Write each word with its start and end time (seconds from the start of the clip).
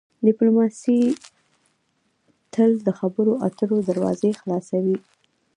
ډیپلوماسي 0.27 0.99
تل 2.53 2.71
د 2.87 2.89
خبرو 2.99 3.33
اترو 3.47 3.77
دروازې 3.89 4.31
خلاصوي. 4.39 4.97